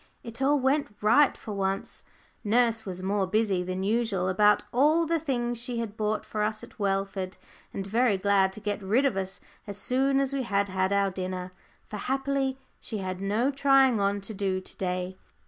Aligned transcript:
It 0.23 0.41
all 0.41 0.59
went 0.59 0.95
right 0.99 1.37
for 1.37 1.53
once. 1.53 2.01
Nurse 2.43 2.87
was 2.87 3.03
more 3.03 3.27
busy 3.27 3.61
than 3.61 3.83
usual 3.83 4.29
about 4.29 4.63
all 4.71 5.05
the 5.05 5.19
things 5.19 5.59
she 5.59 5.77
had 5.77 5.95
bought 5.95 6.25
for 6.25 6.41
us 6.41 6.63
at 6.63 6.79
Welford, 6.79 7.37
and 7.71 7.85
very 7.85 8.17
glad 8.17 8.51
to 8.53 8.59
get 8.59 8.81
rid 8.81 9.05
of 9.05 9.15
us 9.15 9.41
as 9.67 9.77
soon 9.77 10.19
as 10.19 10.33
we 10.33 10.41
had 10.41 10.69
had 10.69 10.91
our 10.91 11.11
dinner. 11.11 11.51
For, 11.87 11.97
happily, 11.97 12.57
she 12.79 12.97
had 12.97 13.21
no 13.21 13.51
trying 13.51 13.99
on 14.01 14.21
to 14.21 14.33
do 14.33 14.59
to 14.59 14.75
day. 14.75 15.19